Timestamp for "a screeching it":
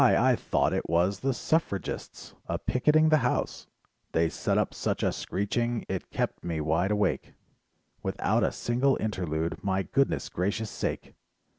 5.03-6.09